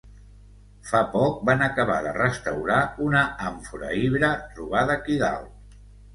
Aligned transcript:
Fa 0.91 1.01
poc 1.11 1.43
van 1.49 1.61
acabar 1.65 1.97
de 2.07 2.13
restaurar 2.15 2.79
una 3.09 3.23
àmfora 3.51 3.93
ibera 4.09 4.33
trobada 4.57 4.99
aquí 5.01 5.21
dalt. 5.29 5.79